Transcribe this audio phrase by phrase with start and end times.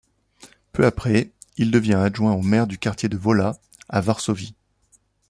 [0.71, 4.55] Peu après, il devient adjoint au maire du quartier de Wola, à Varsovie.